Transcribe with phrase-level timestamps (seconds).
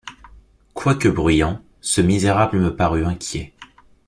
[0.73, 3.53] Quoique bruyant, ce misérable me parut inquiet.